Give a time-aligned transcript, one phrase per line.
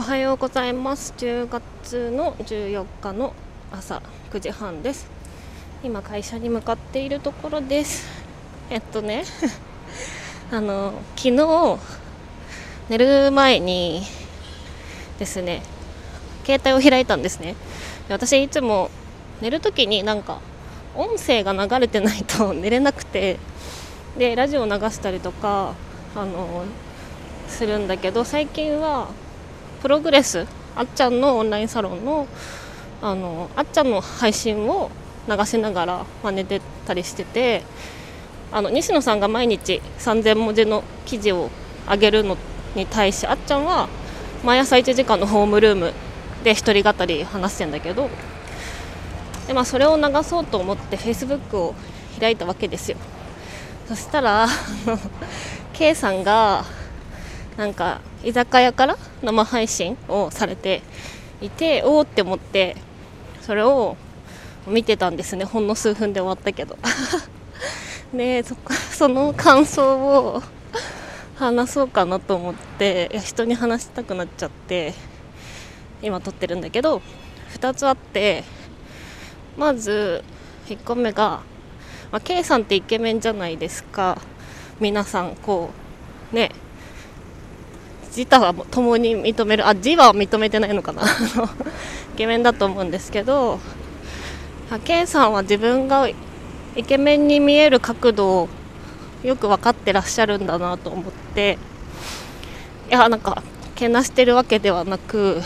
[0.00, 1.12] おはようございます。
[1.18, 3.34] 10月の14日の
[3.70, 5.06] 朝9時半です。
[5.84, 8.08] 今会社に向かっているところです。
[8.70, 9.24] えっとね
[10.50, 11.78] あの昨日
[12.88, 14.02] 寝る前に
[15.18, 15.60] ですね
[16.46, 17.54] 携帯を開いたんですね。
[18.08, 18.90] 私いつも
[19.42, 20.38] 寝る時になんか
[20.96, 23.38] 音声が流れてないと 寝れなくて
[24.16, 25.74] でラジオを流したりとか
[26.16, 26.64] あの
[27.48, 29.08] するんだけど最近は
[29.82, 32.26] プログレスあっちゃんのオンラインサロンの
[33.02, 34.90] あのあっちゃんの配信を
[35.26, 37.62] 流しながら、まあ、寝てたりしてて
[38.52, 41.50] あの西野さんが毎日3000文字の記事を
[41.88, 42.36] 上げるの
[42.74, 43.88] に対しあっちゃんは
[44.44, 45.92] 毎朝1時間のホームルーム
[46.44, 48.10] で一人語り話してんだけど
[49.46, 51.74] で、まあ、それを流そうと思って Facebook を
[52.18, 52.98] 開いたわけですよ。
[53.88, 54.46] そしたら
[55.72, 56.64] K さんが
[57.60, 60.80] なんか居酒屋から生配信をされて
[61.42, 62.74] いておおって思って
[63.42, 63.98] それを
[64.66, 65.44] 見てたんですね。
[65.44, 66.78] ほんの数分で終わったけど。
[68.16, 68.56] でそ
[68.90, 70.42] その感想を
[71.36, 74.94] 話そうかなと思って人に話したくなっちゃって
[76.00, 77.02] 今撮ってるんだけど
[77.52, 78.42] 2つあって
[79.58, 80.24] まず
[80.66, 81.42] 1個目が、
[82.10, 84.16] まあ、K さんってイケメンじゃないですか。
[84.80, 85.68] 皆さんこ
[86.32, 86.52] うね
[88.10, 91.02] 自他は共に認めるあ自は認めてないのかな。
[92.14, 93.58] イケメンだと思うんですけど
[94.84, 96.14] K さんは自分がイ
[96.86, 98.48] ケメンに見える角度を
[99.22, 101.58] よく分かってらっしゃるんだなと思って
[102.88, 103.42] いやなんか
[103.74, 105.40] けなしてるわけではなく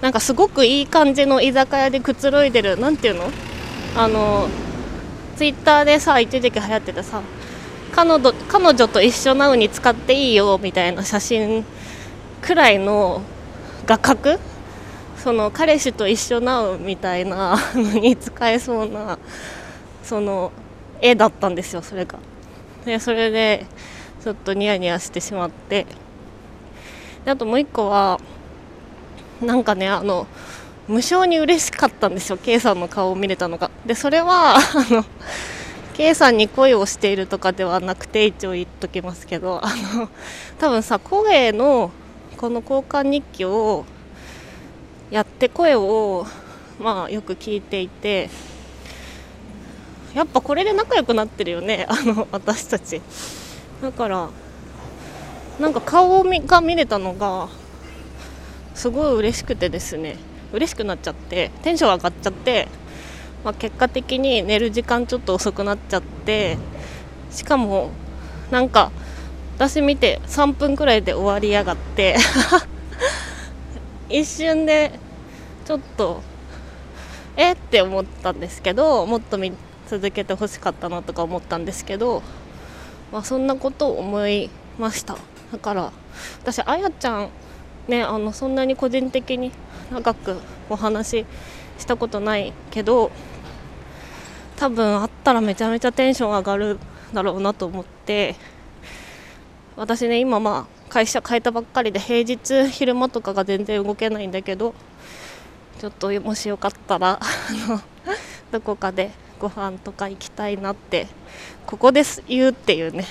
[0.00, 3.30] なんかすごくいい感じの居酒屋でくつろいでるなんていうの？
[3.96, 4.48] あの
[5.36, 7.20] ツイッターでさ一時期流行っててさ
[7.94, 11.64] 彼女彼女と一緒なのに使っていいよみたいな写真
[12.40, 13.22] くらいの
[13.86, 14.38] 画角？
[15.16, 19.18] その彼氏と一緒なうみたいなのに使えそうな
[20.02, 20.50] その
[21.02, 22.18] 絵だったんですよそれが。
[22.84, 23.66] でそれで
[24.22, 25.86] ちょっとニヤニヤしてしまって。
[27.24, 28.18] であともう一個は
[29.42, 30.26] なんかねあの
[30.88, 33.70] 無性に嬉しかったんですよ K さんの顔を見れたのが。
[33.84, 35.04] でそれはあの
[36.00, 40.08] K さんに恋をしているとかではなくて一応言っときますけどあの
[40.58, 41.90] 多分さ声の
[42.38, 43.84] この交換日記を
[45.10, 46.24] やって声を
[46.78, 48.30] まあよく聞いていて
[50.14, 53.02] やっぱこれで仲良くなってるよね あの私たち。
[53.82, 54.30] だから
[55.58, 57.50] なんか顔が見れたのが
[58.74, 60.16] すごい嬉しくてですね。
[60.54, 62.68] 嬉しくなっちゃってテンション上がっちゃって
[63.44, 66.58] まあ、結果的に寝る時間ちょっと遅くなっちゃって
[67.30, 67.90] しかも
[68.50, 68.92] なんか
[69.56, 72.16] 私見て3分くらいで終わりやがって
[74.08, 74.92] 一瞬で
[75.64, 76.22] ちょっと
[77.36, 77.52] え？
[77.52, 79.52] って思ったんですけどもっと見
[79.88, 82.22] 続けてほしかったなとか思ったんですけど、
[83.12, 85.16] まあ、そんなことを思いました。
[85.52, 85.92] だから
[86.42, 87.28] 私あやちゃん
[87.88, 89.52] ねあのそんなに個人的に
[89.90, 90.36] 長く
[90.68, 91.26] お話
[91.80, 93.10] したことないけど
[94.56, 96.78] 多分あったらめちゃめちゃテンション上がる
[97.12, 98.36] だろうなと思って
[99.76, 104.74] 私ね今まあ会社変えたばっかりで平日昼間とかが全然動けないんだけど
[105.78, 107.18] ちょっともしよかったら
[108.52, 111.06] どこかでご飯とか行きたいなって
[111.66, 113.06] ここです言うっていうね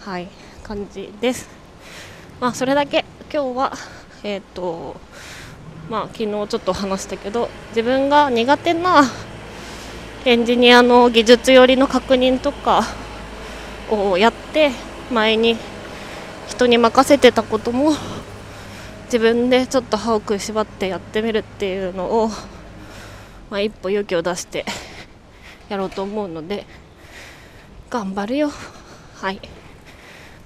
[0.00, 0.28] はい
[0.64, 1.48] 感じです。
[2.40, 3.72] まあそれだけ今日は
[4.22, 4.96] えっ、ー、と
[5.88, 9.02] まあ昨日ちょっと話したけど自分が苦手な
[10.24, 12.82] エンジニアの技術寄りの確認とか
[13.90, 14.70] をやって
[15.10, 15.56] 前に
[16.48, 17.92] 人に任せてたことも
[19.04, 22.28] 自分でちょっと歯を食いしばってやってみるっていうのを、
[23.48, 24.66] まあ、一歩勇気を出して
[25.70, 26.66] やろうと思うので
[27.88, 28.52] 頑張るよ。
[29.14, 29.40] はい。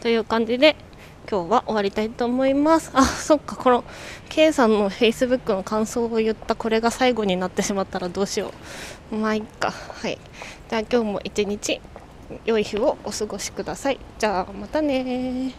[0.00, 0.76] という感じで
[1.30, 2.90] 今日は終わりたいと思います。
[2.94, 3.84] あそっかこの
[4.28, 8.52] K さんの Facebook の感想を言ったこれが最後になってしまったらどうしよ
[9.12, 9.16] う。
[9.16, 9.70] まあいっか。
[9.70, 10.18] はい。
[10.68, 11.80] じゃあ今日も一日
[12.44, 13.98] 良い日をお過ごしください。
[14.18, 15.52] じゃあまたね